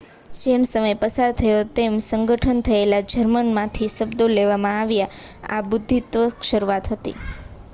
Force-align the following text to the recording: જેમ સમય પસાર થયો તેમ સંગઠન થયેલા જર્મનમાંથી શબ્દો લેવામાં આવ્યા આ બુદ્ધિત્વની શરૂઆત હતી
જેમ 0.33 0.61
સમય 0.65 0.95
પસાર 1.01 1.31
થયો 1.33 1.59
તેમ 1.75 1.93
સંગઠન 2.05 2.59
થયેલા 2.63 3.03
જર્મનમાંથી 3.11 3.91
શબ્દો 3.91 4.25
લેવામાં 4.31 4.79
આવ્યા 4.79 5.13
આ 5.51 5.69
બુદ્ધિત્વની 5.69 6.49
શરૂઆત 6.49 6.91
હતી 6.93 7.15